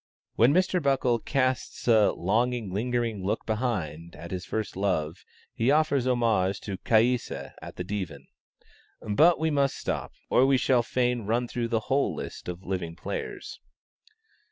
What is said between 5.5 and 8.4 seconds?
he offers homage to Caïssa at the Divan.